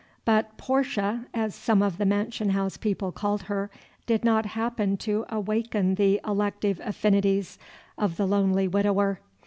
[0.25, 3.69] But "Portia," as some of the mansion house people called her,
[4.07, 7.59] did not happen to awaken the elective affinities
[7.99, 9.19] of the lonely widower.